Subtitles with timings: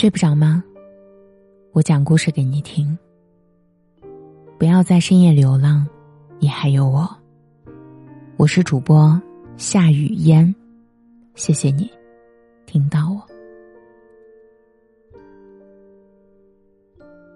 [0.00, 0.64] 睡不着吗？
[1.72, 2.98] 我讲故事给你听。
[4.58, 5.86] 不要在深夜流浪，
[6.38, 7.06] 你还有我。
[8.38, 9.20] 我是主播
[9.58, 10.54] 夏雨嫣，
[11.34, 11.90] 谢谢你
[12.64, 13.22] 听到我。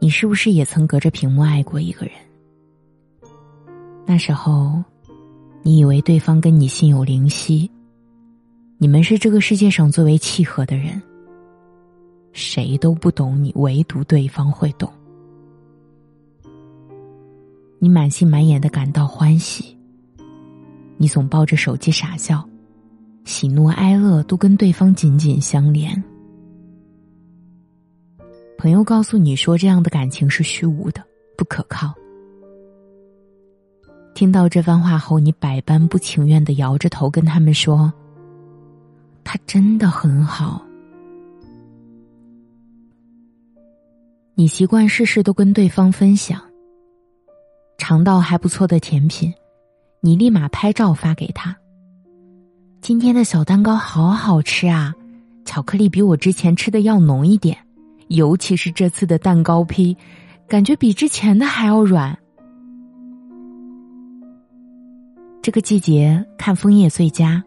[0.00, 2.14] 你是不是也曾隔着屏幕爱过一个人？
[4.06, 4.82] 那时候，
[5.62, 7.70] 你以为对方跟你心有灵犀，
[8.78, 11.02] 你们是这个世界上最为契合的人。
[12.36, 14.92] 谁都不懂你，唯独对方会懂。
[17.78, 19.74] 你满心满眼的感到欢喜，
[20.98, 22.46] 你总抱着手机傻笑，
[23.24, 26.04] 喜怒哀乐都跟对方紧紧相连。
[28.58, 31.02] 朋友告诉你说，这样的感情是虚无的，
[31.38, 31.94] 不可靠。
[34.14, 37.90] 听到这番话后，你百般不情愿的摇着头跟他们说
[39.24, 40.62] ：“他真的很好。”
[44.38, 46.38] 你习惯事事都跟对方分享。
[47.78, 49.32] 尝到还不错的甜品，
[50.02, 51.56] 你立马拍照发给他。
[52.82, 54.94] 今天的小蛋糕好好吃啊，
[55.46, 57.56] 巧克力比我之前吃的要浓一点，
[58.08, 59.96] 尤其是这次的蛋糕坯，
[60.46, 62.18] 感觉比之前的还要软。
[65.40, 67.42] 这个季节看枫叶最佳。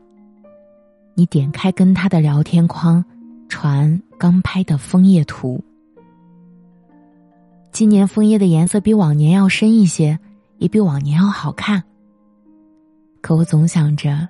[1.13, 3.05] 你点开跟他的聊天框，
[3.47, 5.63] 传刚拍的枫叶图。
[7.71, 10.19] 今年枫叶的颜色比往年要深一些，
[10.57, 11.83] 也比往年要好看。
[13.21, 14.27] 可我总想着，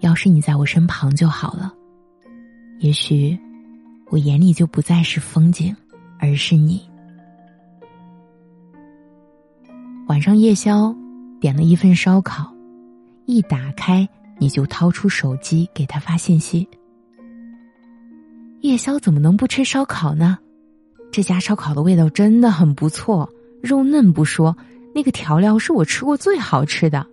[0.00, 1.72] 要是你在我身旁就好了，
[2.78, 3.38] 也许
[4.08, 5.74] 我眼里就不再是风景，
[6.18, 6.80] 而是你。
[10.06, 10.94] 晚上夜宵，
[11.40, 12.50] 点了一份烧烤，
[13.26, 16.66] 一打开你就掏出手机给他发信息。
[18.60, 20.38] 夜宵怎么能不吃烧烤呢？
[21.16, 23.26] 这家烧烤的味道真的很不错，
[23.62, 24.54] 肉嫩不说，
[24.94, 27.06] 那个调料是我吃过最好吃的。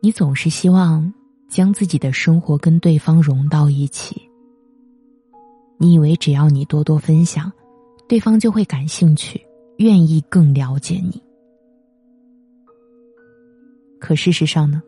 [0.00, 1.12] 你总是希望
[1.50, 4.22] 将自己的生活跟对方融到一起。
[5.76, 7.52] 你以为只要你多多分享，
[8.08, 9.38] 对方就会感兴趣，
[9.76, 11.22] 愿意更了解你。
[14.00, 14.82] 可事实上呢？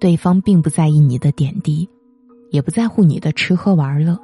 [0.00, 1.86] 对方并不在意你的点滴，
[2.50, 4.18] 也不在乎你的吃喝玩乐。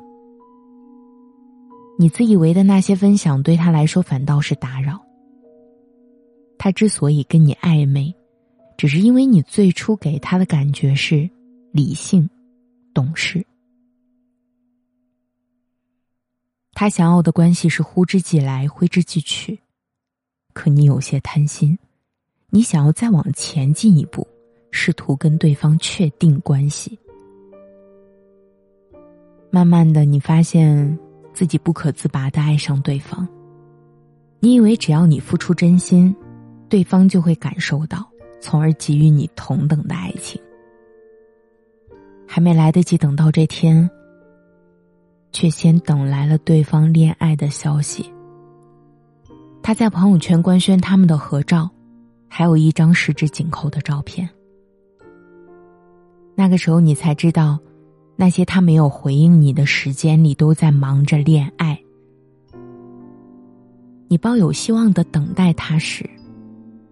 [2.00, 5.04] 你自以为的那些分享，对他来说反倒是打扰。
[6.56, 8.14] 他之所以跟你暧昧，
[8.76, 11.28] 只是因为你最初给他的感觉是
[11.72, 12.30] 理性、
[12.94, 13.44] 懂事。
[16.72, 19.58] 他想要的关系是呼之即来、挥之即去，
[20.52, 21.76] 可你有些贪心，
[22.50, 24.24] 你想要再往前进一步，
[24.70, 26.96] 试图跟对方确定关系。
[29.50, 30.96] 慢慢的，你发现。
[31.38, 33.28] 自己不可自拔的爱上对方，
[34.40, 36.12] 你以为只要你付出真心，
[36.68, 38.04] 对方就会感受到，
[38.40, 40.42] 从而给予你同等的爱情。
[42.26, 43.88] 还没来得及等到这天，
[45.30, 48.12] 却先等来了对方恋爱的消息。
[49.62, 51.70] 他在朋友圈官宣他们的合照，
[52.26, 54.28] 还有一张十指紧扣的照片。
[56.34, 57.60] 那个时候，你才知道。
[58.20, 61.80] 那些他没有回应你的时间里，都在忙着恋爱。
[64.08, 66.04] 你抱有希望的等待他时，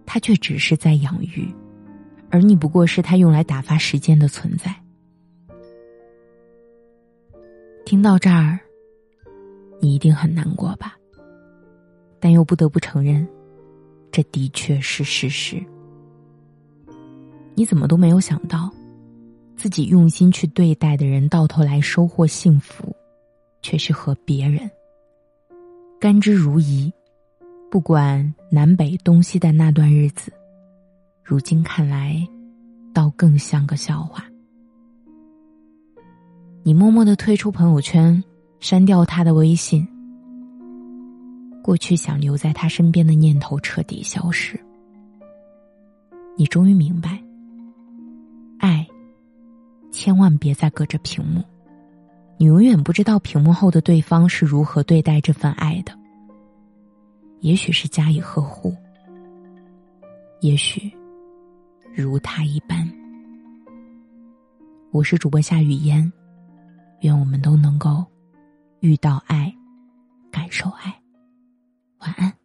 [0.05, 1.53] 他却只是在养鱼，
[2.29, 4.73] 而你不过是他用来打发时间的存在。
[7.83, 8.57] 听到这儿，
[9.81, 10.95] 你一定很难过吧？
[12.21, 13.27] 但又不得不承认，
[14.13, 15.61] 这的确是事实。
[17.53, 18.71] 你怎么都没有想到？
[19.57, 22.95] 自己用心去对待的人，到头来收获幸福，
[23.61, 24.69] 却是和别人
[25.99, 26.91] 甘之如饴。
[27.69, 30.31] 不管南北东西的那段日子，
[31.21, 32.25] 如今看来，
[32.93, 34.23] 倒更像个笑话。
[36.63, 38.23] 你默默的退出朋友圈，
[38.59, 39.85] 删掉他的微信，
[41.61, 44.57] 过去想留在他身边的念头彻底消失。
[46.37, 47.21] 你终于明白，
[50.07, 51.43] 千万别再隔着屏幕，
[52.37, 55.91] 你永远不知道屏幕后的对方是如何对待这份爱的。
[57.41, 58.73] 也许是加以呵护，
[60.39, 60.89] 也许
[61.93, 62.89] 如他一般。
[64.91, 66.09] 我是主播夏雨嫣，
[67.01, 68.05] 愿我们都能够
[68.79, 69.53] 遇到爱，
[70.31, 70.97] 感受爱。
[71.99, 72.36] 晚安。